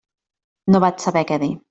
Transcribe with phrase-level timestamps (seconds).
[0.75, 1.53] No vaig saber què dir.